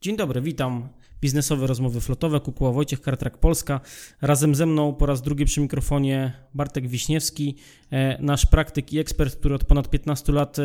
[0.00, 0.88] Dzień dobry, witam.
[1.20, 3.80] Biznesowe rozmowy flotowe, Kukuła Wojciech, Kartrak Polska.
[4.22, 7.56] Razem ze mną po raz drugi przy mikrofonie Bartek Wiśniewski,
[7.90, 10.62] e, nasz praktyk i ekspert, który od ponad 15 lat e,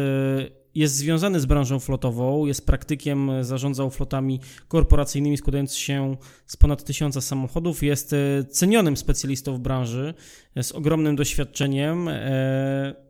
[0.76, 7.22] jest związany z branżą flotową, jest praktykiem, zarządzał flotami korporacyjnymi składając się z ponad tysiąca
[7.22, 10.14] samochodów, jest e, cenionym specjalistą w branży
[10.62, 12.10] z ogromnym doświadczeniem,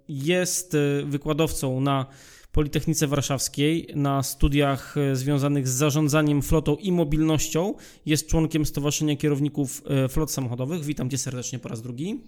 [0.08, 2.06] jest wykładowcą na
[2.54, 7.74] Politechnice Warszawskiej na studiach e, związanych z zarządzaniem flotą i mobilnością.
[8.06, 10.86] Jest członkiem Stowarzyszenia Kierowników e, Flot Samochodowych.
[10.86, 12.20] Witam Cię serdecznie po raz drugi.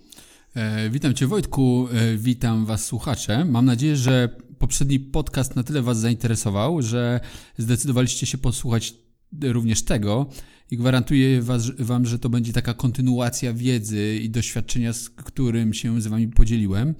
[0.55, 3.45] E, witam Cię Wojtku, witam Was słuchacze.
[3.45, 7.19] Mam nadzieję, że poprzedni podcast na tyle Was zainteresował, że
[7.57, 8.93] zdecydowaliście się posłuchać
[9.41, 10.25] również tego
[10.71, 16.01] i gwarantuję was, Wam, że to będzie taka kontynuacja wiedzy i doświadczenia, z którym się
[16.01, 16.95] z Wami podzieliłem.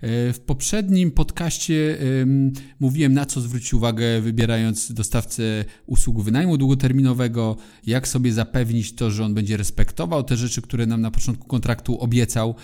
[0.00, 1.98] E, w poprzednim podcaście
[2.80, 9.24] mówiłem, na co zwrócić uwagę, wybierając dostawcę usług wynajmu długoterminowego, jak sobie zapewnić to, że
[9.24, 12.54] on będzie respektował te rzeczy, które nam na początku kontraktu obiecał.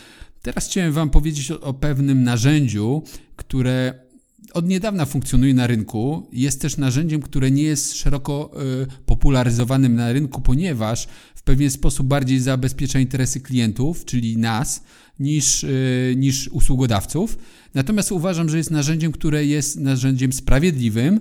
[0.43, 3.03] Teraz chciałem Wam powiedzieć o, o pewnym narzędziu,
[3.37, 4.10] które
[4.55, 6.29] od niedawna funkcjonuje na rynku.
[6.33, 8.51] Jest też narzędziem, które nie jest szeroko
[8.83, 14.83] y, popularyzowanym na rynku, ponieważ w pewien sposób bardziej zabezpiecza interesy klientów, czyli nas,
[15.21, 17.39] niż, y, niż usługodawców.
[17.75, 21.21] Natomiast uważam, że jest narzędziem, które jest narzędziem sprawiedliwym,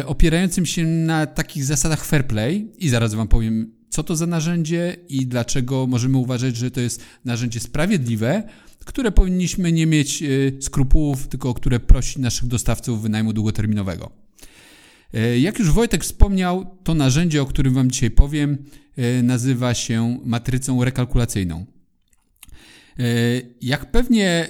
[0.00, 4.26] y, opierającym się na takich zasadach fair play i zaraz Wam powiem, co to za
[4.26, 8.42] narzędzie i dlaczego możemy uważać, że to jest narzędzie sprawiedliwe,
[8.86, 14.10] które powinniśmy nie mieć y, skrupułów, tylko które prosi naszych dostawców wynajmu długoterminowego.
[15.38, 18.58] Jak już Wojtek wspomniał, to narzędzie, o którym Wam dzisiaj powiem,
[19.22, 21.66] nazywa się matrycą rekalkulacyjną.
[22.98, 23.02] E,
[23.62, 24.48] jak pewnie e,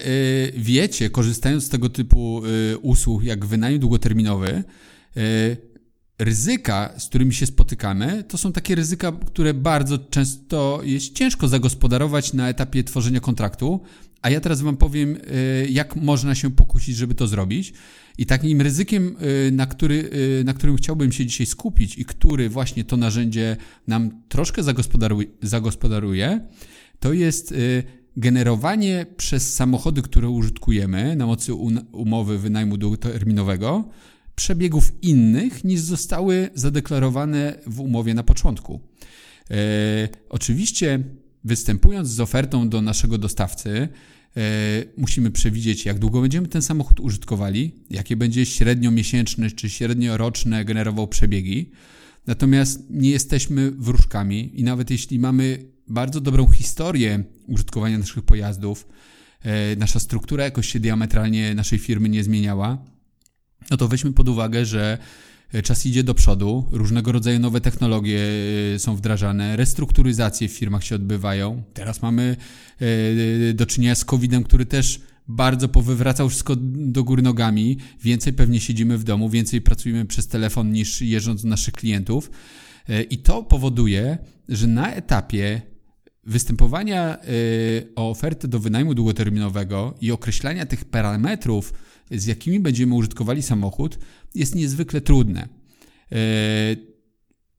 [0.57, 4.64] wiecie, korzystając z tego typu e, usług jak wynajem długoterminowy,
[6.19, 12.33] ryzyka, z którymi się spotykamy, to są takie ryzyka, które bardzo często jest ciężko zagospodarować
[12.33, 13.80] na etapie tworzenia kontraktu.
[14.23, 15.19] A ja teraz Wam powiem,
[15.69, 17.73] jak można się pokusić, żeby to zrobić.
[18.19, 19.17] I takim ryzykiem,
[19.53, 20.11] na, który,
[20.45, 23.57] na którym chciałbym się dzisiaj skupić i który właśnie to narzędzie
[23.87, 26.41] nam troszkę zagospodaruje, zagospodaruje
[27.01, 27.55] to jest
[28.17, 31.55] generowanie przez samochody, które użytkujemy na mocy
[31.93, 33.89] umowy wynajmu długoterminowego,
[34.37, 38.81] przebiegów innych niż zostały zadeklarowane w umowie na początku.
[39.51, 39.55] E,
[40.29, 41.03] oczywiście,
[41.46, 43.89] występując z ofertą do naszego dostawcy,
[44.36, 44.40] e,
[44.96, 50.64] musimy przewidzieć, jak długo będziemy ten samochód użytkowali, jakie będzie średnio miesięczne czy średnio roczne
[50.64, 51.70] generował przebiegi.
[52.27, 58.89] Natomiast nie jesteśmy wróżkami i nawet jeśli mamy bardzo dobrą historię użytkowania naszych pojazdów,
[59.42, 62.85] e, nasza struktura jakoś się diametralnie naszej firmy nie zmieniała,
[63.70, 64.98] no to weźmy pod uwagę, że
[65.62, 68.20] czas idzie do przodu, różnego rodzaju nowe technologie
[68.74, 71.62] e, są wdrażane, restrukturyzacje w firmach się odbywają.
[71.74, 72.36] Teraz mamy
[73.51, 77.77] e, do czynienia z COVID-em, który też bardzo powywracał wszystko do góry nogami.
[78.02, 82.30] Więcej pewnie siedzimy w domu, więcej pracujemy przez telefon niż jeżdżąc do naszych klientów.
[83.11, 84.18] I to powoduje,
[84.48, 85.62] że na etapie
[86.24, 87.18] występowania
[87.96, 91.73] o ofertę do wynajmu długoterminowego i określania tych parametrów,
[92.11, 93.98] z jakimi będziemy użytkowali samochód,
[94.34, 95.48] jest niezwykle trudne.
[96.12, 96.17] Y,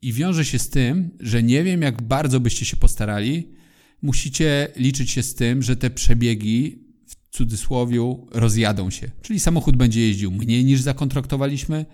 [0.01, 3.47] I wiąże się z tym, że nie wiem, jak bardzo byście się postarali,
[4.01, 9.11] musicie liczyć się z tym, że te przebiegi w cudzysłowie rozjadą się.
[9.21, 11.85] Czyli samochód będzie jeździł mniej niż zakontraktowaliśmy,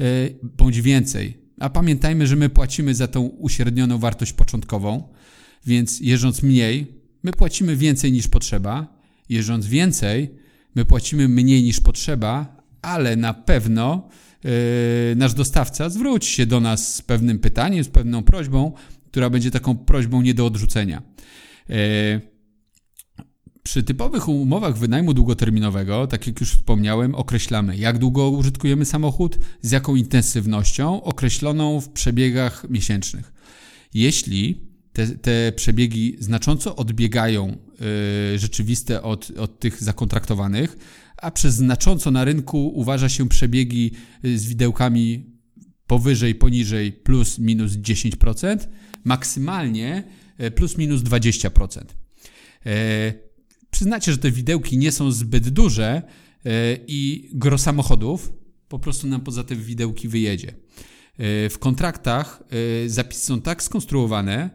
[0.00, 1.48] y, bądź więcej.
[1.60, 5.08] A pamiętajmy, że my płacimy za tą uśrednioną wartość początkową
[5.66, 6.86] więc jeżdżąc mniej,
[7.22, 8.98] my płacimy więcej niż potrzeba.
[9.28, 10.34] Jeżdżąc więcej,
[10.78, 14.08] my płacimy mniej niż potrzeba, ale na pewno
[14.44, 14.50] yy,
[15.16, 18.72] nasz dostawca zwróci się do nas z pewnym pytaniem, z pewną prośbą,
[19.10, 21.02] która będzie taką prośbą nie do odrzucenia.
[21.68, 21.76] Yy,
[23.62, 29.70] przy typowych umowach wynajmu długoterminowego, tak jak już wspomniałem, określamy, jak długo użytkujemy samochód, z
[29.70, 33.32] jaką intensywnością, określoną w przebiegach miesięcznych.
[33.94, 34.67] Jeśli
[34.98, 37.56] te, te przebiegi znacząco odbiegają
[38.34, 40.76] y, rzeczywiste od, od tych zakontraktowanych,
[41.16, 43.90] a przez znacząco na rynku uważa się przebiegi
[44.24, 45.26] y, z widełkami
[45.86, 48.58] powyżej, poniżej plus minus 10%,
[49.04, 50.04] maksymalnie
[50.40, 51.82] y, plus minus 20%.
[53.70, 56.02] Przyznacie, że te widełki nie są zbyt duże
[56.86, 58.32] i gro samochodów
[58.68, 60.54] po prostu nam poza te widełki wyjedzie.
[61.50, 62.42] W kontraktach
[62.86, 64.50] zapisy są tak skonstruowane,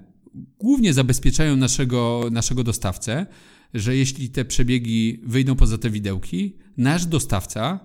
[0.60, 3.26] głównie zabezpieczają naszego, naszego dostawcę,
[3.74, 7.80] że jeśli te przebiegi wyjdą poza te widełki, nasz dostawca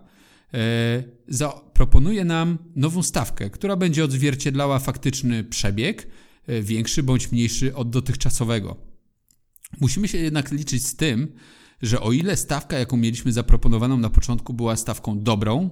[1.29, 6.09] zaproponuje nam nową stawkę, która będzie odzwierciedlała faktyczny przebieg,
[6.62, 8.77] większy bądź mniejszy od dotychczasowego.
[9.81, 11.33] Musimy się jednak liczyć z tym,
[11.83, 15.71] że o ile stawka, jaką mieliśmy zaproponowaną na początku, była stawką dobrą,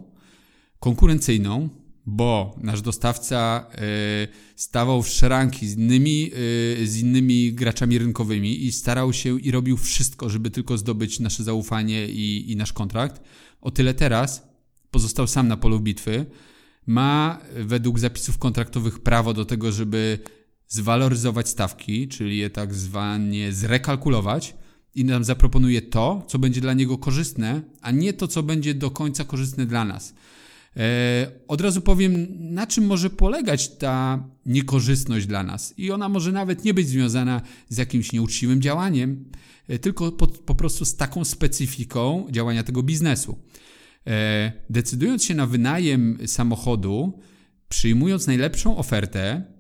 [0.81, 1.69] konkurencyjną,
[2.07, 6.31] bo nasz dostawca y, stawał w szranki z innymi,
[6.83, 11.45] y, z innymi graczami rynkowymi i starał się i robił wszystko, żeby tylko zdobyć nasze
[11.45, 13.23] zaufanie i, i nasz kontrakt.
[13.61, 14.49] O tyle teraz
[14.91, 16.27] pozostał sam na polu bitwy.
[16.87, 20.19] Ma według zapisów kontraktowych prawo do tego, żeby
[20.69, 24.55] zwaloryzować stawki, czyli je tak zwanie zrekalkulować
[24.95, 28.91] i nam zaproponuje to, co będzie dla niego korzystne, a nie to, co będzie do
[28.91, 30.15] końca korzystne dla nas.
[30.77, 35.75] E, od razu powiem, na czym może polegać ta niekorzystność dla nas.
[35.79, 39.25] I ona może nawet nie być związana z jakimś nieuczciwym działaniem,
[39.69, 43.39] e, tylko po, po prostu z taką specyfiką działania tego biznesu.
[44.07, 47.21] E, decydując się na wynajem samochodu,
[47.69, 49.57] przyjmując najlepszą ofertę,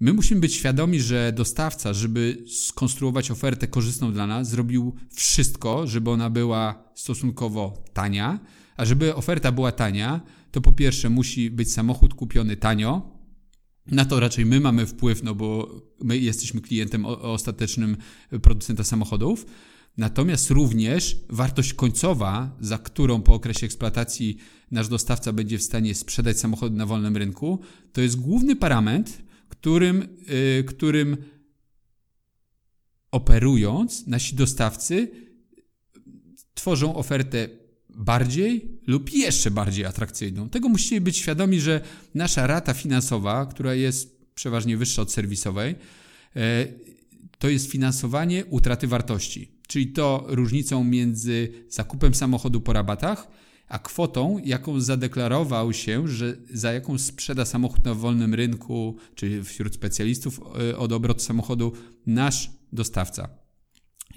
[0.00, 6.10] My musimy być świadomi, że dostawca, żeby skonstruować ofertę korzystną dla nas, zrobił wszystko, żeby
[6.10, 8.40] ona była stosunkowo tania.
[8.76, 10.20] A żeby oferta była tania,
[10.50, 13.16] to po pierwsze musi być samochód kupiony tanio.
[13.86, 17.96] Na to raczej my mamy wpływ, no bo my jesteśmy klientem ostatecznym
[18.42, 19.46] producenta samochodów.
[19.96, 24.36] Natomiast również wartość końcowa, za którą po okresie eksploatacji
[24.70, 27.60] nasz dostawca będzie w stanie sprzedać samochód na wolnym rynku,
[27.92, 29.12] to jest główny parametr,
[29.48, 30.16] którym,
[30.56, 31.16] yy, którym
[33.10, 35.10] operując nasi dostawcy
[36.54, 37.48] tworzą ofertę
[37.96, 40.48] bardziej lub jeszcze bardziej atrakcyjną.
[40.48, 41.80] Tego musicie być świadomi, że
[42.14, 45.74] nasza rata finansowa, która jest przeważnie wyższa od serwisowej,
[46.36, 46.66] e,
[47.38, 53.28] to jest finansowanie utraty wartości, czyli to różnicą między zakupem samochodu po rabatach,
[53.68, 59.74] a kwotą, jaką zadeklarował się, że za jaką sprzeda samochód na wolnym rynku, czy wśród
[59.74, 60.40] specjalistów
[60.70, 61.72] e, od obrotu samochodu,
[62.06, 63.45] nasz dostawca.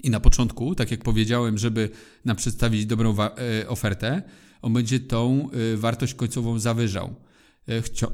[0.02, 1.90] I na początku, tak jak powiedziałem, żeby
[2.24, 4.22] nam przedstawić dobrą e, ofertę,
[4.62, 7.14] on będzie tą e, wartość końcową zawyżał,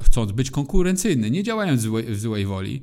[0.02, 2.82] chcąc być konkurencyjny, nie działając w złej woli.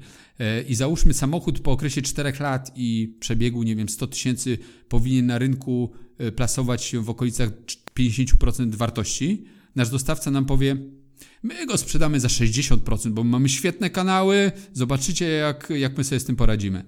[0.67, 4.57] I załóżmy samochód po okresie 4 lat i przebiegu, nie wiem, 100 tysięcy
[4.89, 5.91] powinien na rynku
[6.35, 7.49] plasować się w okolicach
[7.99, 9.45] 50% wartości,
[9.75, 10.77] nasz dostawca nam powie,
[11.43, 16.25] my go sprzedamy za 60%, bo mamy świetne kanały, zobaczycie jak, jak my sobie z
[16.25, 16.83] tym poradzimy.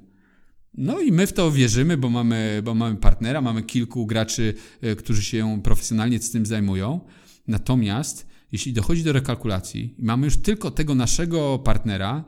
[0.78, 4.96] No i my w to wierzymy, bo mamy, bo mamy partnera, mamy kilku graczy, e,
[4.96, 7.00] którzy się profesjonalnie z tym zajmują.
[7.48, 12.26] Natomiast jeśli dochodzi do rekalkulacji i mamy już tylko tego naszego partnera,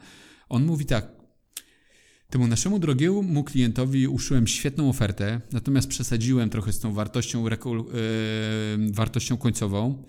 [0.49, 1.17] on mówi tak,
[2.29, 9.37] Temu naszemu drogiemu klientowi uszyłem świetną ofertę, natomiast przesadziłem trochę z tą wartością, yy, wartością
[9.37, 10.03] końcową.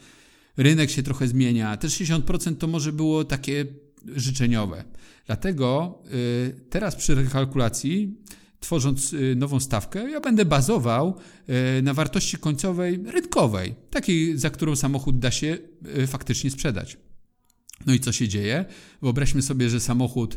[0.57, 1.77] Rynek się trochę zmienia.
[1.77, 3.67] Te 60% to może było takie
[4.17, 4.85] życzeniowe.
[5.27, 8.17] Dlatego yy, teraz przy rekalkulacji,
[8.61, 11.19] tworząc yy, nową stawkę, ja będę bazował
[11.83, 15.59] na wartości końcowej rynkowej, takiej, za którą samochód da się
[16.07, 16.99] faktycznie sprzedać.
[17.87, 18.65] No i co się dzieje?
[19.03, 20.37] Wyobraźmy sobie, że samochód,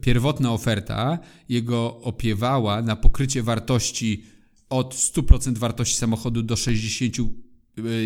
[0.00, 1.18] pierwotna oferta,
[1.48, 4.24] jego opiewała na pokrycie wartości
[4.70, 7.49] od 100% wartości samochodu do 60%, yy,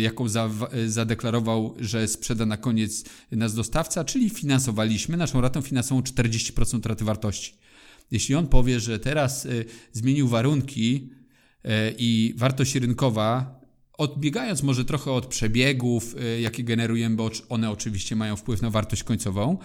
[0.01, 0.49] jaką za,
[0.87, 7.57] zadeklarował, że sprzeda na koniec nas dostawca, czyli finansowaliśmy naszą ratą finansową 40% raty wartości.
[8.11, 11.09] Jeśli on powie, że teraz y, zmienił warunki
[11.65, 13.55] y, i wartość rynkowa
[13.97, 19.03] Odbiegając może trochę od przebiegów, y, jakie generujemy, bo one oczywiście mają wpływ na wartość
[19.03, 19.57] końcową,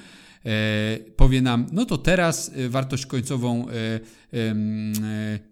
[0.45, 4.01] e, powie nam, no to teraz y, wartość końcową y,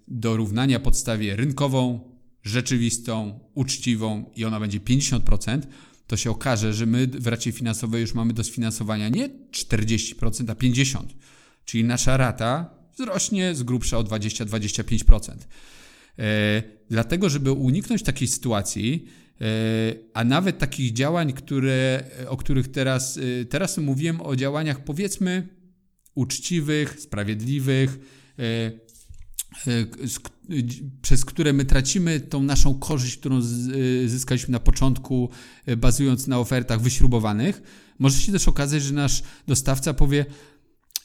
[0.09, 2.01] do równania podstawie rynkową,
[2.43, 5.61] rzeczywistą, uczciwą i ona będzie 50%,
[6.07, 10.55] to się okaże, że my w racie finansowej już mamy do sfinansowania nie 40%, a
[10.55, 11.05] 50%.
[11.65, 15.33] Czyli nasza rata wzrośnie z grubsza o 20-25%.
[16.19, 19.07] E, dlatego, żeby uniknąć takiej sytuacji,
[19.41, 19.45] e,
[20.15, 25.49] a nawet takich działań, które, o których teraz, e, teraz mówiłem o działaniach powiedzmy
[26.15, 27.99] uczciwych, sprawiedliwych,
[31.03, 33.41] przez które my tracimy tą naszą korzyść, którą
[34.07, 35.31] zyskaliśmy na początku,
[35.77, 37.63] bazując na ofertach wyśrubowanych.
[37.99, 40.27] Może się też okazać, że nasz dostawca powie: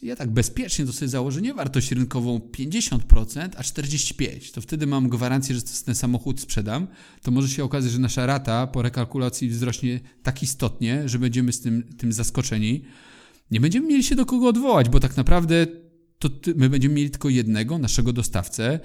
[0.02, 4.52] ja tak bezpiecznie to sobie założę nie wartość rynkową 50%, a 45%.
[4.54, 6.88] To wtedy mam gwarancję, że ten samochód sprzedam.
[7.22, 11.62] To może się okazać, że nasza rata po rekalkulacji wzrośnie tak istotnie, że będziemy z
[11.62, 12.84] tym, tym zaskoczeni.
[13.52, 15.68] Nie będziemy mieli się do kogo odwołać, bo tak naprawdę
[16.30, 18.80] to my będziemy mieli tylko jednego, naszego dostawcę,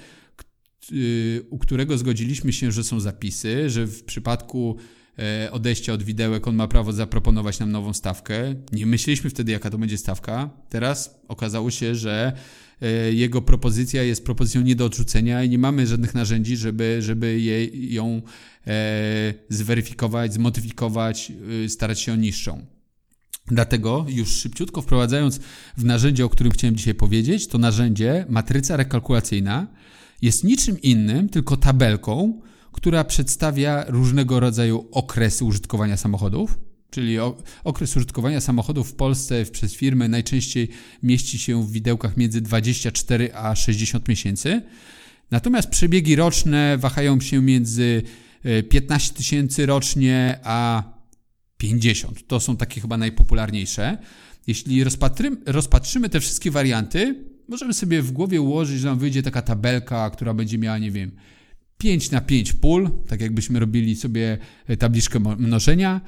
[1.51, 4.77] u którego zgodziliśmy się, że są zapisy, że w przypadku
[5.19, 8.55] e, odejścia od widełek, on ma prawo zaproponować nam nową stawkę.
[8.73, 10.51] Nie myśleliśmy wtedy, jaka to będzie stawka.
[10.69, 12.33] Teraz okazało się, że
[12.83, 17.41] e, jego propozycja jest propozycją nie do odrzucenia i nie mamy żadnych narzędzi, żeby, żeby
[17.73, 18.23] ją
[18.67, 21.33] e, zweryfikować, zmodyfikować,
[21.69, 22.78] starać się o niższą.
[23.51, 25.41] Dlatego już szybciutko wprowadzając
[25.77, 29.67] w narzędzie, o którym chciałem dzisiaj powiedzieć, to narzędzie matryca rekalkulacyjna
[30.23, 32.41] jest niczym innym, tylko tabelką,
[32.73, 36.59] która przedstawia różnego rodzaju okresy użytkowania samochodów.
[36.91, 37.17] Czyli
[37.65, 40.69] okres użytkowania samochodów w Polsce przez firmy najczęściej
[41.03, 44.63] mieści się w widełkach między 24 a 60 miesięcy.
[45.31, 48.03] Natomiast przebiegi roczne wahają się między
[48.69, 50.83] 15 e, tysięcy rocznie a
[51.59, 52.27] 50.
[52.27, 53.99] To są takie chyba najpopularniejsze.
[54.47, 54.85] Jeśli
[55.47, 60.35] rozpatrzymy te wszystkie warianty, możemy sobie w głowie ułożyć, że nam wyjdzie taka tabelka, która
[60.35, 61.11] będzie miała, nie wiem,
[61.79, 66.01] 5 na 5 pól, tak jakbyśmy robili sobie e, tabliczkę mnożenia.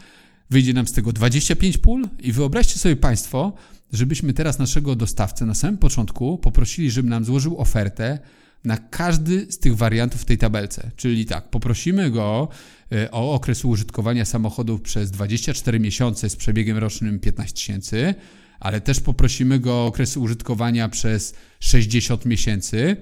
[0.51, 3.53] Wyjdzie nam z tego 25 pól i wyobraźcie sobie Państwo,
[3.93, 8.19] żebyśmy teraz naszego dostawcę na samym początku poprosili, żeby nam złożył ofertę
[8.65, 10.91] na każdy z tych wariantów w tej tabelce.
[10.97, 12.49] Czyli tak, poprosimy go
[12.93, 18.15] e, o okres użytkowania samochodów przez 24 miesiące z przebiegiem rocznym 15 tysięcy,
[18.61, 22.97] ale też poprosimy go o okres użytkowania przez 60 miesięcy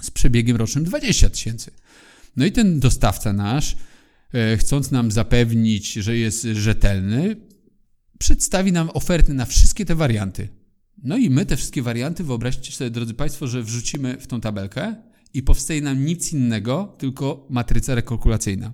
[0.00, 1.70] z przebiegiem rocznym 20 tysięcy.
[2.36, 3.76] No i ten dostawca nasz,
[4.34, 7.36] e, chcąc nam zapewnić, że jest rzetelny,
[8.18, 10.48] przedstawi nam oferty na wszystkie te warianty.
[11.02, 14.94] No i my te wszystkie warianty, wyobraźcie sobie, drodzy Państwo, że wrzucimy w tą tabelkę
[15.34, 18.72] i powstaje nam nic innego, tylko matryca rekalkulacyjna.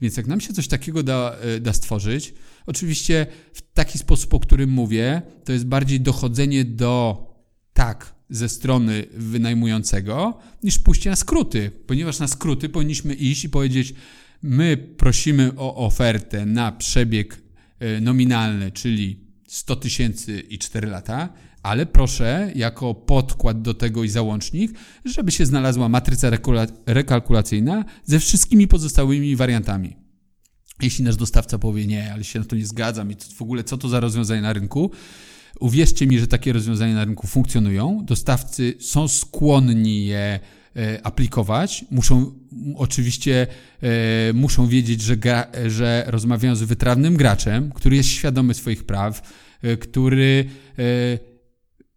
[0.00, 2.34] Więc jak nam się coś takiego da, e, da stworzyć,
[2.66, 7.24] oczywiście w taki sposób, o którym mówię, to jest bardziej dochodzenie do
[7.72, 13.94] tak ze strony wynajmującego, niż pójście na skróty, ponieważ na skróty powinniśmy iść i powiedzieć:
[14.42, 17.42] My prosimy o ofertę na przebieg
[17.78, 21.28] e, nominalny, czyli 100 tysięcy i 4 lata,
[21.62, 24.72] ale proszę jako podkład do tego i załącznik,
[25.04, 26.30] żeby się znalazła matryca
[26.86, 29.96] rekalkulacyjna ze wszystkimi pozostałymi wariantami.
[30.82, 33.78] Jeśli nasz dostawca powie nie, ale się na to nie zgadzam i w ogóle co
[33.78, 34.90] to za rozwiązanie na rynku,
[35.60, 38.04] uwierzcie mi, że takie rozwiązania na rynku funkcjonują.
[38.04, 40.40] Dostawcy są skłonni je
[41.02, 41.84] aplikować.
[41.90, 42.32] Muszą
[42.76, 43.46] oczywiście
[43.82, 49.32] e, muszą wiedzieć, że, gra, że rozmawiają z wytrawnym graczem, który jest świadomy swoich praw,
[49.62, 50.44] e, który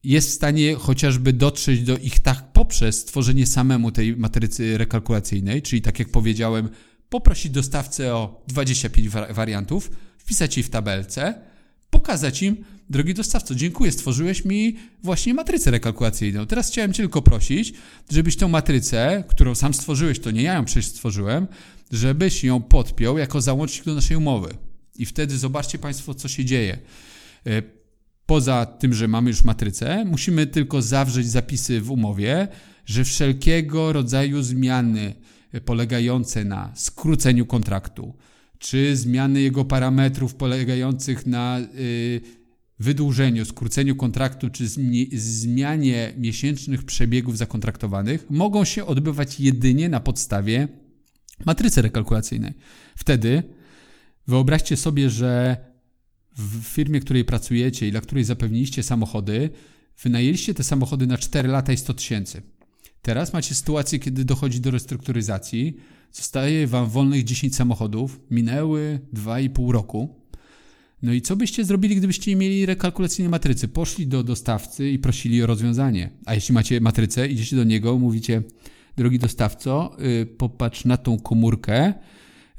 [0.03, 5.81] jest w stanie chociażby dotrzeć do ich tak poprzez stworzenie samemu tej matrycy rekalkulacyjnej, czyli
[5.81, 6.69] tak jak powiedziałem,
[7.09, 11.50] poprosić dostawcę o 25 wariantów, wpisać je w tabelce,
[11.91, 12.57] pokazać im,
[12.89, 16.45] drogi dostawco, dziękuję, stworzyłeś mi właśnie matrycę rekalkulacyjną.
[16.45, 17.73] Teraz chciałem Cię tylko prosić,
[18.09, 21.47] żebyś tą matrycę, którą sam stworzyłeś, to nie ja ją przecież stworzyłem,
[21.91, 24.53] żebyś ją podpiął jako załącznik do naszej umowy.
[24.95, 26.77] I wtedy zobaczcie Państwo, co się dzieje.
[27.47, 27.61] E,
[28.25, 32.47] poza tym, że mamy już matrycę, musimy tylko zawrzeć zapisy w umowie,
[32.85, 35.13] że wszelkiego rodzaju zmiany
[35.65, 38.13] polegające na skróceniu kontraktu,
[38.61, 42.21] czy zmiany jego parametrów polegających na y,
[42.79, 44.67] wydłużeniu, skróceniu kontraktu, czy
[45.13, 50.67] zmianie miesięcznych przebiegów zakontraktowanych, mogą się odbywać jedynie na podstawie
[51.45, 52.53] matrycy rekalkulacyjnej.
[52.95, 53.43] Wtedy
[54.27, 55.57] wyobraźcie sobie, że
[56.37, 59.49] w firmie, w której pracujecie i dla której zapewniliście samochody,
[60.03, 62.41] wynajęliście te samochody na 4 lata i 100 tysięcy.
[63.01, 65.77] Teraz macie sytuację, kiedy dochodzi do restrukturyzacji,
[66.11, 70.15] zostaje wam wolnych 10 samochodów, minęły 2,5 roku.
[71.03, 73.67] No i co byście zrobili, gdybyście mieli rekalkulacyjne matrycy?
[73.67, 76.09] Poszli do dostawcy i prosili o rozwiązanie.
[76.25, 78.43] A jeśli macie matrycę, idziecie do niego, mówicie,
[78.97, 81.93] drogi dostawco, yy, popatrz na tą komórkę,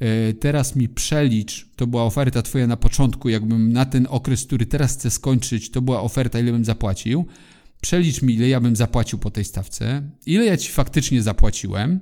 [0.00, 4.66] yy, teraz mi przelicz, to była oferta twoja na początku, jakbym na ten okres, który
[4.66, 7.26] teraz chcę skończyć, to była oferta, ile bym zapłacił
[7.82, 12.00] przelicz mi, ile ja bym zapłacił po tej stawce, ile ja ci faktycznie zapłaciłem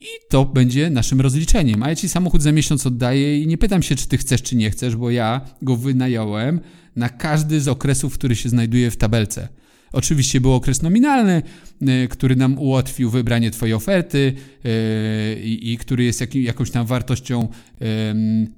[0.00, 1.82] i to będzie naszym rozliczeniem.
[1.82, 4.56] A ja ci samochód za miesiąc oddaję i nie pytam się, czy ty chcesz, czy
[4.56, 6.60] nie chcesz, bo ja go wynająłem
[6.96, 9.48] na każdy z okresów, który się znajduje w tabelce.
[9.92, 11.42] Oczywiście był okres nominalny,
[11.82, 16.86] y, który nam ułatwił wybranie Twojej oferty y, i, i który jest jak, jakąś tam
[16.86, 17.48] wartością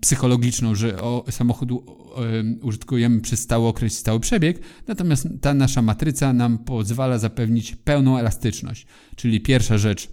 [0.01, 1.69] psychologiczną, że o, samochód
[2.63, 8.19] użytkujemy przez stały okres i stały przebieg, natomiast ta nasza matryca nam pozwala zapewnić pełną
[8.19, 8.87] elastyczność.
[9.17, 10.09] Czyli pierwsza rzecz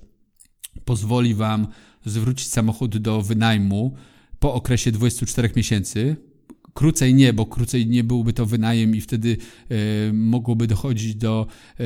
[0.86, 1.68] pozwoli Wam
[2.06, 3.96] zwrócić samochód do wynajmu
[4.40, 6.16] po okresie 24 miesięcy,
[6.78, 9.38] krócej nie, bo krócej nie byłby to wynajem i wtedy
[9.70, 9.76] e,
[10.14, 11.48] mogłoby dochodzić do
[11.80, 11.84] e,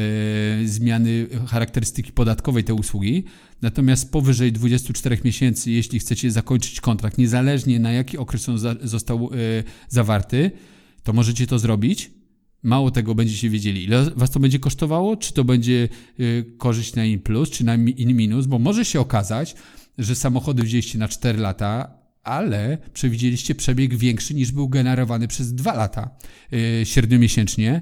[0.68, 3.24] zmiany charakterystyki podatkowej tej usługi.
[3.62, 9.26] Natomiast powyżej 24 miesięcy, jeśli chcecie zakończyć kontrakt, niezależnie na jaki okres on za, został
[9.26, 9.28] e,
[9.90, 10.52] zawarty,
[11.04, 12.12] to możecie to zrobić.
[12.64, 15.90] Mało tego będziecie wiedzieli, ile was to będzie kosztowało, czy to będzie
[16.58, 19.56] korzyść na in plus, czy na in minus, bo może się okazać,
[19.98, 25.74] że samochody wzięliście na 4 lata, ale przewidzieliście przebieg większy niż był generowany przez 2
[25.74, 26.10] lata
[26.52, 27.82] yy, średniomiesięcznie.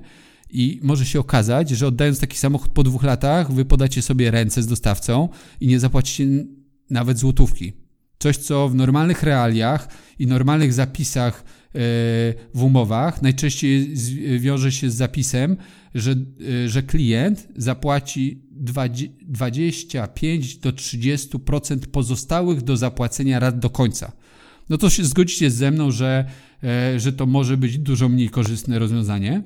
[0.51, 4.63] I może się okazać, że oddając taki samochód po dwóch latach, wy podacie sobie ręce
[4.63, 5.29] z dostawcą
[5.59, 6.25] i nie zapłacicie
[6.89, 7.73] nawet złotówki.
[8.19, 9.87] Coś, co w normalnych realiach
[10.19, 11.43] i normalnych zapisach
[11.73, 11.81] yy,
[12.53, 13.93] w umowach najczęściej
[14.39, 15.57] wiąże się z zapisem,
[15.95, 24.11] że, yy, że klient zapłaci 25 do 30% pozostałych do zapłacenia rat do końca
[24.69, 26.25] no to się zgodzicie ze mną, że,
[26.63, 29.43] e, że to może być dużo mniej korzystne rozwiązanie.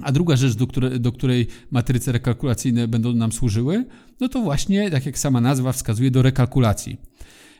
[0.00, 3.84] A druga rzecz, do, które, do której matryce rekalkulacyjne będą nam służyły,
[4.20, 6.96] no to właśnie, tak jak sama nazwa wskazuje, do rekalkulacji.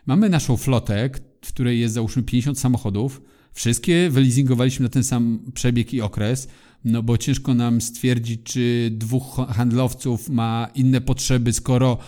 [0.07, 1.11] Mamy naszą flotę,
[1.45, 3.23] w której jest załóżmy 50 samochodów.
[3.53, 6.49] Wszystkie wyleasingowaliśmy na ten sam przebieg i okres,
[6.85, 11.99] no bo ciężko nam stwierdzić, czy dwóch handlowców ma inne potrzeby, skoro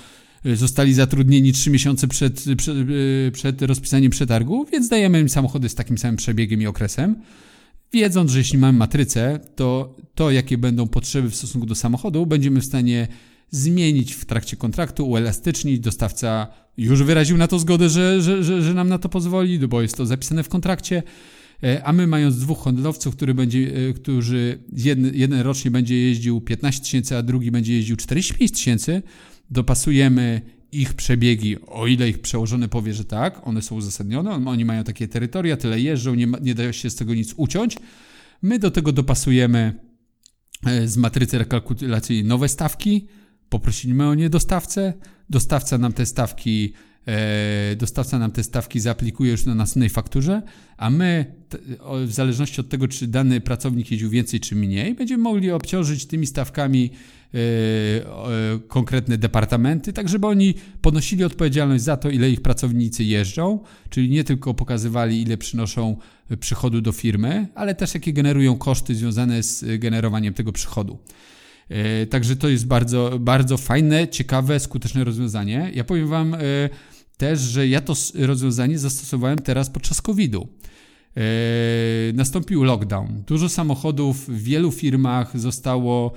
[0.47, 5.69] Y, zostali zatrudnieni 3 miesiące przed, przed, y, przed rozpisaniem przetargu, więc dajemy im samochody
[5.69, 7.17] z takim samym przebiegiem i okresem.
[7.93, 12.61] Wiedząc, że jeśli mamy matrycę, to to, jakie będą potrzeby w stosunku do samochodu, będziemy
[12.61, 13.09] w stanie
[13.51, 15.81] zmienić w trakcie kontraktu, uelastycznić.
[15.81, 19.83] Dostawca już wyraził na to zgodę, że, że, że, że nam na to pozwoli, bo
[19.83, 21.03] jest to zapisane w kontrakcie.
[21.63, 23.59] E, a my mając dwóch handlowców, który będzie,
[23.89, 29.03] e, którzy jeden, jeden rocznie będzie jeździł 15 tysięcy, a drugi będzie jeździł 45 tysięcy,
[29.51, 30.41] dopasujemy
[30.73, 35.09] ich przebiegi, o ile ich przełożony powie, że tak, one są uzasadnione, oni mają takie
[35.09, 37.77] terytoria, tyle jeżdżą, nie, nie da się z tego nic uciąć.
[38.43, 39.81] My do tego dopasujemy
[40.67, 43.07] e, z matrycy rekalkulacyjnej nowe stawki,
[43.49, 44.93] poprosimy o nie dostawcę,
[45.31, 46.73] dostawca nam te stawki
[47.77, 50.43] dostawca nam te stawki zaaplikuje już na następnej fakturze,
[50.77, 51.35] a my,
[52.07, 56.27] w zależności od tego, czy dany pracownik jeździł więcej czy mniej, będziemy mogli obciążyć tymi
[56.27, 56.91] stawkami
[57.35, 57.39] e,
[58.69, 63.59] konkretne departamenty, tak żeby oni ponosili odpowiedzialność za to, ile ich pracownicy jeżdżą,
[63.91, 65.97] czyli nie tylko pokazywali, ile przynoszą
[66.41, 70.99] przychodu do firmy, ale też jakie generują koszty związane z generowaniem tego przychodu.
[71.69, 75.71] E, także to jest bardzo, bardzo fajne, ciekawe, skuteczne rozwiązanie.
[75.75, 76.37] Ja powiem Wam,
[77.17, 80.49] też, że ja to rozwiązanie zastosowałem teraz podczas COVID-u.
[81.17, 83.23] E, nastąpił lockdown.
[83.27, 86.13] Dużo samochodów w wielu firmach zostało,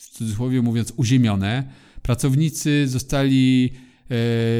[0.00, 1.70] w cudzysłowie mówiąc, uziemione.
[2.02, 3.72] Pracownicy zostali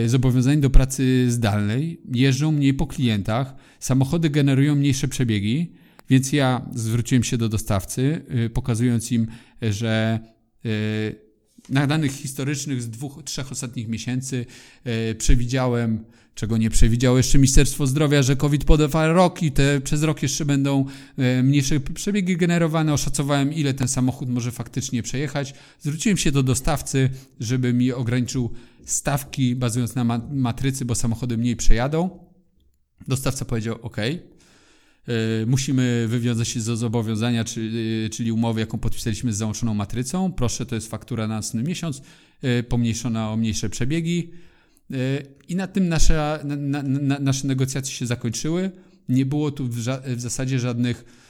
[0.04, 5.72] e, zobowiązani do pracy zdalnej, jeżdżą mniej po klientach, samochody generują mniejsze przebiegi,
[6.10, 9.26] więc ja zwróciłem się do dostawcy, e, pokazując im,
[9.62, 10.18] że
[11.68, 14.46] na danych historycznych z dwóch, trzech ostatnich miesięcy
[14.84, 20.02] e, przewidziałem, czego nie przewidziało jeszcze Ministerstwo Zdrowia, że COVID podewa rok i te przez
[20.02, 20.84] rok jeszcze będą
[21.18, 22.92] e, mniejsze przebiegi generowane.
[22.92, 25.54] Oszacowałem, ile ten samochód może faktycznie przejechać.
[25.80, 28.50] Zwróciłem się do dostawcy, żeby mi ograniczył
[28.84, 32.10] stawki bazując na matrycy, bo samochody mniej przejadą.
[33.08, 33.96] Dostawca powiedział: OK,
[35.46, 40.32] musimy wywiązać się z zobowiązania, czyli, czyli umowy, jaką podpisaliśmy z załączoną matrycą.
[40.32, 42.02] Proszę, to jest faktura na następny miesiąc,
[42.42, 44.30] e, pomniejszona o mniejsze przebiegi.
[44.90, 44.96] E,
[45.48, 48.70] I na tym nasze, na, na, nasze negocjacje się zakończyły.
[49.08, 49.76] Nie było tu w,
[50.16, 51.23] w zasadzie żadnych E,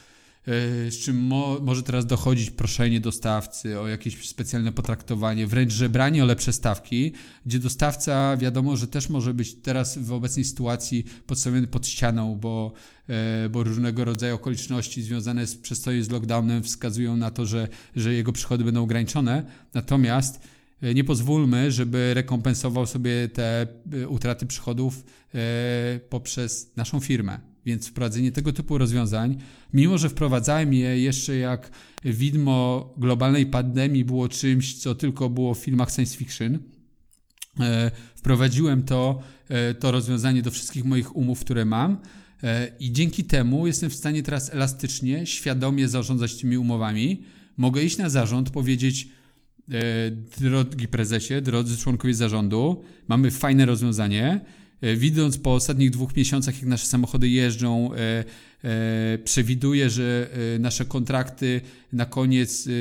[0.89, 6.25] z czym mo, może teraz dochodzić proszenie dostawcy o jakieś specjalne potraktowanie, wręcz żebranie o
[6.25, 7.13] lepsze stawki,
[7.45, 12.73] gdzie dostawca wiadomo, że też może być teraz w obecnej sytuacji podstawiony pod ścianą, bo,
[13.09, 18.13] e, bo różnego rodzaju okoliczności związane z przestojem z lockdownem wskazują na to, że, że
[18.13, 19.45] jego przychody będą ograniczone.
[19.73, 20.39] Natomiast
[20.81, 23.67] e, nie pozwólmy, żeby rekompensował sobie te
[24.07, 25.03] utraty przychodów
[26.09, 27.54] poprzez naszą firmę.
[27.65, 29.37] Więc wprowadzenie tego typu rozwiązań,
[29.73, 31.71] mimo że wprowadzałem je jeszcze jak
[32.05, 36.59] widmo globalnej pandemii było czymś, co tylko było w filmach science fiction,
[37.59, 41.97] e, wprowadziłem to, e, to rozwiązanie do wszystkich moich umów, które mam.
[42.43, 47.23] E, I dzięki temu jestem w stanie teraz elastycznie, świadomie zarządzać tymi umowami.
[47.57, 49.07] Mogę iść na zarząd, powiedzieć,
[50.37, 54.41] drogi prezesie, drodzy członkowie zarządu, mamy fajne rozwiązanie
[54.81, 57.89] widząc po ostatnich dwóch miesiącach, jak nasze samochody jeżdżą,
[58.65, 61.61] e, E, przewiduję, że e, nasze kontrakty
[61.93, 62.71] na koniec e,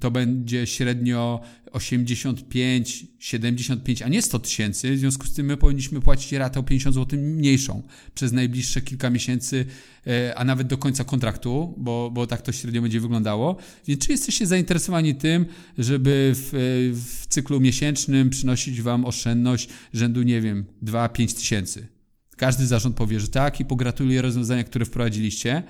[0.00, 1.40] to będzie średnio
[1.72, 4.94] 85, 75, a nie 100 tysięcy.
[4.94, 7.82] W związku z tym my powinniśmy płacić ratę o 50 zł mniejszą
[8.14, 9.66] przez najbliższe kilka miesięcy,
[10.36, 13.56] a nawet do końca kontraktu, bo, bo tak to średnio będzie wyglądało.
[13.86, 15.46] Więc czy jesteście zainteresowani tym,
[15.78, 16.50] żeby w,
[16.94, 21.93] w cyklu miesięcznym przynosić Wam oszczędność rzędu, nie wiem, 2-5 tysięcy?
[22.36, 25.62] Każdy zarząd powie, że tak i pogratuluję rozwiązania, które wprowadziliście.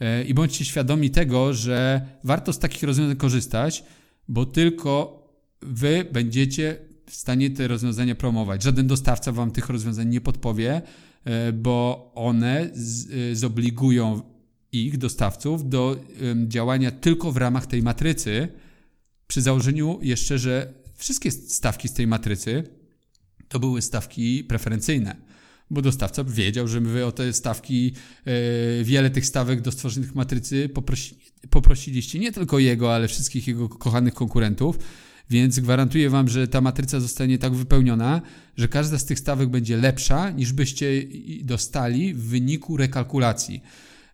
[0.00, 3.84] E, I bądźcie świadomi tego, że warto z takich rozwiązań korzystać,
[4.28, 5.20] bo tylko
[5.62, 8.62] wy będziecie w stanie te rozwiązania promować.
[8.62, 10.82] Żaden dostawca wam tych rozwiązań nie podpowie,
[11.24, 14.22] e, bo one e, zobligują
[14.72, 15.96] ich, dostawców, do
[16.46, 18.48] działania tylko w ramach tej matrycy,
[19.26, 22.64] przy założeniu jeszcze, że wszystkie stawki z tej matrycy
[23.48, 25.29] to były stawki preferencyjne
[25.70, 27.92] bo dostawca wiedział, że wy o te stawki,
[28.24, 31.14] e, wiele tych stawek do stworzonych matrycy poprosi,
[31.50, 34.78] poprosiliście nie tylko jego, ale wszystkich jego kochanych konkurentów.
[35.30, 38.22] Więc gwarantuję Wam, że ta matryca zostanie tak wypełniona,
[38.56, 40.86] że każda z tych stawek będzie lepsza niż byście
[41.42, 43.62] dostali w wyniku rekalkulacji.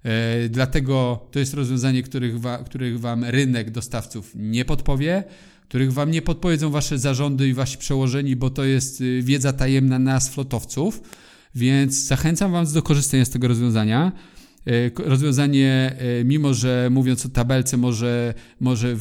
[0.03, 5.25] E, dlatego to jest rozwiązanie, których, wa, których Wam rynek dostawców nie podpowie,
[5.69, 9.99] których Wam nie podpowiedzą Wasze zarządy i Wasi przełożeni, bo to jest y, wiedza tajemna
[9.99, 11.03] nas, flotowców.
[11.57, 14.13] Więc zachęcam Was do korzystania z tego rozwiązania.
[14.67, 18.97] E, rozwiązanie, e, mimo że mówiąc o tabelce, może, może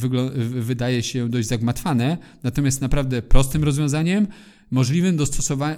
[0.60, 4.26] wydaje się dość zagmatwane, natomiast naprawdę prostym rozwiązaniem,
[4.70, 5.24] możliwym do,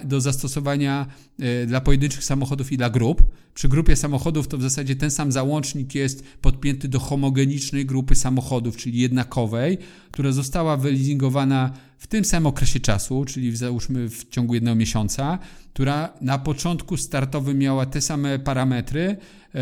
[0.03, 1.07] do zastosowania
[1.39, 3.23] e, dla pojedynczych samochodów i dla grup.
[3.53, 8.77] Przy grupie samochodów to w zasadzie ten sam załącznik jest podpięty do homogenicznej grupy samochodów,
[8.77, 9.77] czyli jednakowej,
[10.11, 15.39] która została wyleasingowana w tym samym okresie czasu, czyli załóżmy w ciągu jednego miesiąca,
[15.73, 19.17] która na początku startowym miała te same parametry
[19.53, 19.61] yy,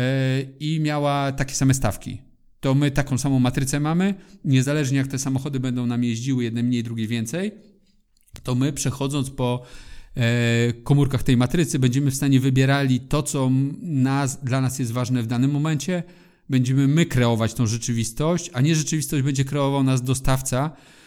[0.60, 2.22] i miała takie same stawki.
[2.60, 6.82] To my taką samą matrycę mamy, niezależnie jak te samochody będą nam jeździły, jedne mniej,
[6.82, 7.52] drugie więcej,
[8.42, 9.62] to my przechodząc po
[10.16, 13.50] e, komórkach tej matrycy będziemy w stanie wybierali to, co
[13.82, 16.02] nas, dla nas jest ważne w danym momencie.
[16.50, 20.97] Będziemy my kreować tą rzeczywistość, a nie rzeczywistość będzie kreował nas dostawca, e,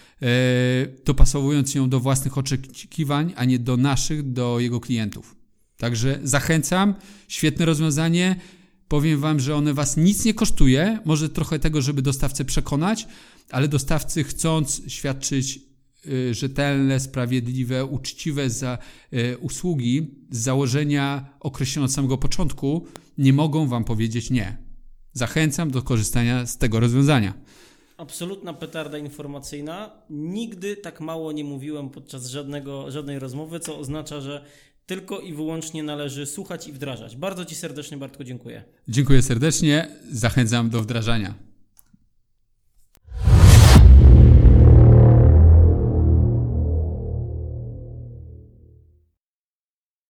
[1.06, 5.36] dopasowując ją do własnych oczekiwań, a nie do naszych, do jego klientów.
[5.78, 6.96] Także zachęcam,
[7.28, 8.36] świetne rozwiązanie.
[8.88, 13.08] Powiem Wam, że one Was nic nie kosztuje, może trochę tego, żeby dostawcę przekonać,
[13.50, 15.72] ale dostawcy chcąc świadczyć
[16.08, 18.78] Y, rzetelne, sprawiedliwe, uczciwe za
[19.14, 24.58] y, usługi z założenia określone od samego początku, nie mogą Wam powiedzieć nie.
[25.14, 27.34] Zachęcam do korzystania z tego rozwiązania.
[28.02, 29.92] Absolutna petarda informacyjna.
[30.10, 34.46] Nigdy tak mało nie mówiłem podczas żadnego, żadnej rozmowy, co oznacza, że
[34.86, 37.16] tylko i wyłącznie należy słuchać i wdrażać.
[37.16, 38.64] Bardzo Ci serdecznie, Bartko, dziękuję.
[38.88, 39.90] Dziękuję serdecznie.
[40.12, 41.51] Zachęcam do wdrażania.